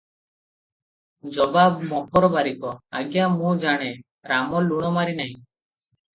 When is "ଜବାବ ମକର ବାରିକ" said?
1.35-2.73